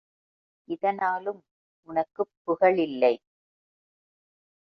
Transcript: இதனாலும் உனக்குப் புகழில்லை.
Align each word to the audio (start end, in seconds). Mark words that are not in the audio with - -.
இதனாலும் 0.67 1.41
உனக்குப் 1.87 2.31
புகழில்லை. 2.45 3.13